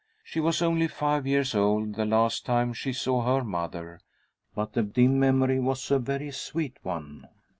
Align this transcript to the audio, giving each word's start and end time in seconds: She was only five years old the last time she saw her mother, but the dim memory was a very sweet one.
She 0.23 0.39
was 0.39 0.63
only 0.63 0.87
five 0.87 1.27
years 1.27 1.53
old 1.53 1.93
the 1.93 2.05
last 2.07 2.43
time 2.43 2.73
she 2.73 2.91
saw 2.91 3.21
her 3.21 3.43
mother, 3.43 3.99
but 4.55 4.73
the 4.73 4.81
dim 4.81 5.19
memory 5.19 5.59
was 5.59 5.91
a 5.91 5.99
very 5.99 6.31
sweet 6.31 6.77
one. 6.81 7.29